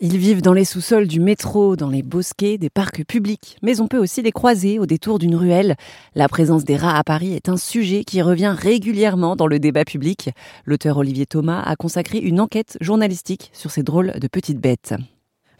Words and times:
Ils 0.00 0.16
vivent 0.16 0.42
dans 0.42 0.52
les 0.52 0.64
sous-sols 0.64 1.08
du 1.08 1.18
métro, 1.18 1.74
dans 1.74 1.88
les 1.88 2.04
bosquets, 2.04 2.56
des 2.56 2.70
parcs 2.70 3.04
publics, 3.04 3.56
mais 3.62 3.80
on 3.80 3.88
peut 3.88 3.98
aussi 3.98 4.22
les 4.22 4.30
croiser 4.30 4.78
au 4.78 4.86
détour 4.86 5.18
d'une 5.18 5.34
ruelle. 5.34 5.74
La 6.14 6.28
présence 6.28 6.64
des 6.64 6.76
rats 6.76 6.96
à 6.96 7.02
Paris 7.02 7.34
est 7.34 7.48
un 7.48 7.56
sujet 7.56 8.04
qui 8.04 8.22
revient 8.22 8.54
régulièrement 8.56 9.34
dans 9.34 9.48
le 9.48 9.58
débat 9.58 9.84
public. 9.84 10.30
L'auteur 10.66 10.98
Olivier 10.98 11.26
Thomas 11.26 11.62
a 11.62 11.74
consacré 11.74 12.18
une 12.18 12.40
enquête 12.40 12.78
journalistique 12.80 13.50
sur 13.52 13.72
ces 13.72 13.82
drôles 13.82 14.12
de 14.20 14.28
petites 14.28 14.60
bêtes. 14.60 14.94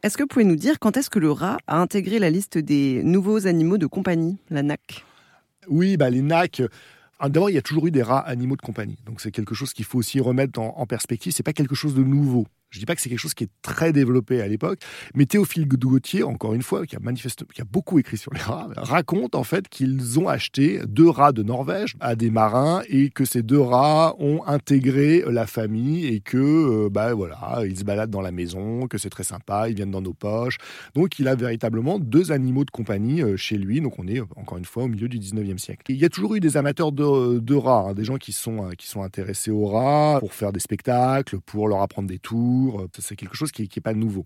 Est-ce 0.04 0.16
que 0.16 0.22
vous 0.22 0.28
pouvez 0.28 0.44
nous 0.44 0.54
dire 0.54 0.78
quand 0.78 0.96
est-ce 0.96 1.10
que 1.10 1.18
le 1.18 1.32
rat 1.32 1.56
a 1.66 1.80
intégré 1.80 2.20
la 2.20 2.30
liste 2.30 2.58
des 2.58 3.02
nouveaux 3.02 3.48
animaux 3.48 3.76
de 3.76 3.86
compagnie, 3.86 4.36
la 4.50 4.62
NAC 4.62 5.04
Oui, 5.66 5.96
bah 5.96 6.10
les 6.10 6.22
NAC. 6.22 6.62
D'abord, 7.20 7.50
il 7.50 7.54
y 7.54 7.58
a 7.58 7.62
toujours 7.62 7.88
eu 7.88 7.90
des 7.90 8.04
rats 8.04 8.20
animaux 8.20 8.54
de 8.54 8.62
compagnie. 8.62 8.98
Donc 9.04 9.20
c'est 9.20 9.32
quelque 9.32 9.56
chose 9.56 9.72
qu'il 9.72 9.84
faut 9.84 9.98
aussi 9.98 10.20
remettre 10.20 10.60
en, 10.60 10.78
en 10.78 10.86
perspective. 10.86 11.32
C'est 11.32 11.42
pas 11.42 11.52
quelque 11.52 11.74
chose 11.74 11.96
de 11.96 12.04
nouveau. 12.04 12.46
Je 12.70 12.78
dis 12.78 12.84
pas 12.84 12.94
que 12.94 13.00
c'est 13.00 13.08
quelque 13.08 13.18
chose 13.18 13.34
qui 13.34 13.44
est 13.44 13.50
très 13.62 13.92
développé 13.92 14.42
à 14.42 14.48
l'époque, 14.48 14.80
mais 15.14 15.24
Théophile 15.24 15.66
Gautier, 15.66 16.22
encore 16.22 16.52
une 16.52 16.62
fois, 16.62 16.84
qui 16.84 16.96
a, 16.96 17.00
manifestement, 17.00 17.48
qui 17.54 17.62
a 17.62 17.64
beaucoup 17.64 17.98
écrit 17.98 18.18
sur 18.18 18.32
les 18.34 18.40
rats, 18.40 18.68
raconte 18.76 19.34
en 19.34 19.42
fait 19.42 19.68
qu'ils 19.68 20.18
ont 20.18 20.28
acheté 20.28 20.80
deux 20.86 21.08
rats 21.08 21.32
de 21.32 21.42
Norvège 21.42 21.94
à 22.00 22.14
des 22.14 22.30
marins 22.30 22.82
et 22.88 23.08
que 23.08 23.24
ces 23.24 23.42
deux 23.42 23.60
rats 23.60 24.14
ont 24.18 24.44
intégré 24.46 25.24
la 25.26 25.46
famille 25.46 26.06
et 26.06 26.20
que, 26.20 26.36
euh, 26.36 26.90
bah 26.90 27.14
voilà, 27.14 27.62
ils 27.64 27.78
se 27.78 27.84
baladent 27.84 28.10
dans 28.10 28.20
la 28.20 28.32
maison, 28.32 28.86
que 28.86 28.98
c'est 28.98 29.08
très 29.08 29.24
sympa, 29.24 29.70
ils 29.70 29.74
viennent 29.74 29.90
dans 29.90 30.02
nos 30.02 30.12
poches. 30.12 30.58
Donc 30.94 31.18
il 31.18 31.28
a 31.28 31.34
véritablement 31.34 31.98
deux 31.98 32.32
animaux 32.32 32.66
de 32.66 32.70
compagnie 32.70 33.22
euh, 33.22 33.36
chez 33.36 33.56
lui. 33.56 33.80
Donc 33.80 33.98
on 33.98 34.06
est 34.06 34.20
encore 34.36 34.58
une 34.58 34.66
fois 34.66 34.82
au 34.82 34.88
milieu 34.88 35.08
du 35.08 35.18
19e 35.18 35.56
siècle. 35.56 35.84
il 35.88 35.96
y 35.96 36.04
a 36.04 36.10
toujours 36.10 36.34
eu 36.34 36.40
des 36.40 36.58
amateurs 36.58 36.92
de, 36.92 37.38
de 37.38 37.54
rats, 37.54 37.86
hein, 37.88 37.94
des 37.94 38.04
gens 38.04 38.16
qui 38.16 38.32
sont, 38.32 38.66
euh, 38.66 38.70
qui 38.72 38.88
sont 38.88 39.02
intéressés 39.02 39.50
aux 39.50 39.66
rats 39.66 40.18
pour 40.20 40.34
faire 40.34 40.52
des 40.52 40.60
spectacles, 40.60 41.40
pour 41.40 41.68
leur 41.68 41.80
apprendre 41.80 42.08
des 42.08 42.18
tours 42.18 42.57
euh, 42.80 42.88
c'est 42.98 43.16
quelque 43.16 43.36
chose 43.36 43.52
qui 43.52 43.62
n'est 43.62 43.82
pas 43.82 43.94
nouveau. 43.94 44.24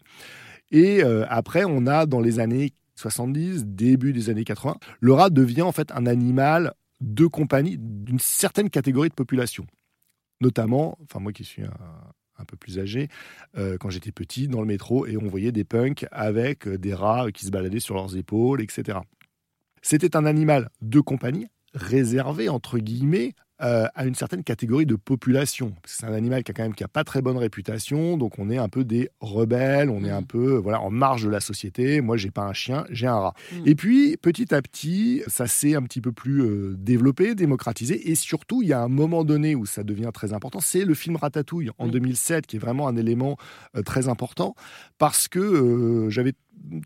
Et 0.71 1.03
euh, 1.05 1.25
après, 1.29 1.65
on 1.65 1.87
a 1.87 2.07
dans 2.07 2.21
les 2.21 2.41
années 2.41 2.73
70, 2.97 3.67
début 3.67 4.13
des 4.13 4.31
années 4.31 4.45
80, 4.45 4.77
le 5.01 5.13
rat 5.13 5.31
devient 5.31 5.63
en 5.63 5.73
fait 5.73 5.91
un 5.93 6.07
animal 6.07 6.75
de 7.01 7.27
compagnie 7.27 7.77
d'une 7.79 8.19
certaine 8.19 8.71
catégorie 8.71 9.09
de 9.09 9.15
population. 9.15 9.67
Notamment, 10.41 10.99
enfin 11.05 11.21
moi 11.21 11.33
qui 11.33 11.45
suis 11.45 11.63
un, 11.63 12.45
peu 12.45 12.57
plus 12.57 12.81
âgé, 12.81 13.09
euh, 13.57 13.77
quand 13.79 13.91
j'étais 13.91 14.11
petit, 14.11 14.49
dans 14.49 14.61
le 14.61 14.67
métro, 14.67 15.07
et 15.07 15.17
on 15.17 15.29
voyait 15.29 15.53
des 15.53 15.65
punks 15.65 16.07
avec 16.11 16.69
des 16.69 16.93
rats 16.93 17.31
qui 17.33 17.47
se 17.47 17.51
baladaient 17.51 17.81
sur 17.81 17.95
leurs 17.95 18.17
épaules, 18.17 18.61
etc. 18.61 18.99
C'était 19.81 20.17
un 20.17 20.27
animal 20.27 20.69
de 20.81 21.01
compagnie, 21.01 21.47
réservé, 21.75 22.49
entre 22.49 22.79
guillemets, 22.79 23.35
euh, 23.63 23.87
à 23.95 24.07
une 24.07 24.15
certaine 24.15 24.43
catégorie 24.43 24.87
de 24.87 24.97
population. 24.97 25.75
C'est 25.85 26.05
un 26.05 26.13
animal 26.13 26.43
qui 26.43 26.51
a 26.51 26.55
quand 26.55 26.65
même 26.65 26.75
qui 26.75 26.83
a 26.83 26.89
pas 26.89 27.05
très 27.05 27.23
bonne 27.23 27.37
réputation, 27.37 28.17
donc 28.17 28.41
on 28.41 28.51
est 28.51 28.59
un 28.59 28.69
peu 28.69 28.85
des 28.85 29.11
rebelles, 29.21 29.89
on 29.89 30.05
est 30.05 30.11
un 30.11 30.23
mm. 30.23 30.27
peu 30.27 30.57
voilà 30.57 30.81
en 30.81 30.91
marge 30.91 31.25
de 31.25 31.31
la 31.31 31.39
société. 31.39 32.01
Moi, 32.01 32.17
j'ai 32.17 32.33
pas 32.33 32.43
un 32.43 32.53
chien, 32.53 32.85
j'ai 32.91 33.07
un 33.07 33.19
rat. 33.19 33.35
Mm. 33.53 33.57
Et 33.67 33.75
puis 33.77 34.17
petit 34.17 34.53
à 34.53 34.61
petit, 34.63 35.23
ça 35.29 35.47
s'est 35.47 35.77
un 35.77 35.83
petit 35.83 36.01
peu 36.01 36.11
plus 36.11 36.43
euh, 36.43 36.75
développé, 36.77 37.35
démocratisé, 37.37 38.11
et 38.11 38.17
surtout 38.17 38.63
il 38.63 38.69
y 38.69 38.73
a 38.73 38.81
un 38.81 38.89
moment 38.89 39.23
donné 39.23 39.55
où 39.55 39.65
ça 39.65 39.85
devient 39.85 40.11
très 40.13 40.33
important. 40.33 40.59
C'est 40.61 40.85
le 40.85 40.95
film 40.95 41.15
Ratatouille 41.15 41.71
en 41.79 41.87
2007 41.87 42.47
qui 42.47 42.57
est 42.57 42.61
vraiment 42.61 42.89
un 42.89 42.97
élément 42.97 43.37
euh, 43.77 43.83
très 43.83 44.09
important 44.09 44.57
parce 44.99 45.29
que 45.29 46.09
j'avais 46.09 46.33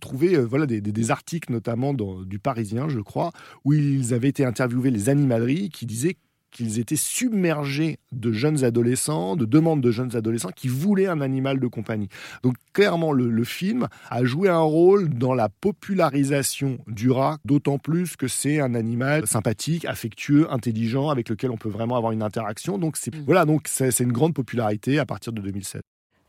trouvé 0.00 0.36
voilà, 0.38 0.66
des, 0.66 1.10
articles, 1.10 1.52
notamment 1.52 1.94
dans, 1.94 2.22
du 2.22 2.38
Parisien, 2.38 2.88
je 2.88 3.00
crois, 3.00 3.32
où 3.64 3.72
ils 3.72 4.14
avaient 4.14 4.28
été 4.28 4.44
interviewés 4.44 4.90
les 4.90 5.08
animaleries 5.08 5.68
qui 5.70 5.86
disaient 5.86 6.16
qu'ils 6.56 6.78
étaient 6.78 6.96
submergés 6.96 7.98
de 8.12 8.32
jeunes 8.32 8.64
adolescents, 8.64 9.36
de 9.36 9.44
demandes 9.44 9.82
de 9.82 9.90
jeunes 9.90 10.16
adolescents 10.16 10.52
qui 10.56 10.68
voulaient 10.68 11.06
un 11.06 11.20
animal 11.20 11.60
de 11.60 11.66
compagnie. 11.66 12.08
Donc 12.42 12.54
clairement, 12.72 13.12
le, 13.12 13.44
film 13.44 13.88
a 14.10 14.24
joué 14.24 14.48
un 14.48 14.60
rôle 14.60 15.10
dans 15.10 15.34
la 15.34 15.48
popularisation 15.48 16.78
du 16.88 17.10
rat, 17.10 17.38
d'autant 17.44 17.78
plus 17.78 18.16
que 18.16 18.26
c'est 18.26 18.58
un 18.58 18.74
animal 18.74 19.26
sympathique, 19.26 19.84
affectueux, 19.84 20.50
intelligent, 20.50 21.10
avec 21.10 21.28
lequel 21.28 21.50
on 21.50 21.58
peut 21.58 21.68
vraiment 21.68 21.96
avoir 21.96 22.12
une 22.12 22.22
interaction. 22.22 22.78
Donc 22.78 22.96
c'est 22.96 23.14
mmh. 23.14 23.24
voilà, 23.26 23.44
donc 23.44 23.68
c'est 23.68 24.00
une 24.00 24.12
grande 24.12 24.34
popularité 24.34 24.98
à 24.98 25.04
partir 25.04 25.32
de 25.32 25.42
2007. 25.42 25.82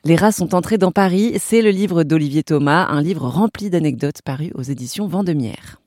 Les 0.04 0.16
rats 0.16 0.32
sont 0.32 0.54
entrés 0.54 0.78
dans 0.78 0.92
Paris, 0.92 1.34
c'est 1.40 1.62
le 1.62 1.70
livre 1.70 2.04
d'Olivier 2.04 2.44
Thomas, 2.44 2.86
un 2.88 3.02
livre 3.02 3.28
rempli 3.28 3.70
d'anecdotes 3.70 4.22
paru 4.24 4.52
aux 4.56 4.62
éditions 4.62 5.08
Vendemiaire. 5.08 5.82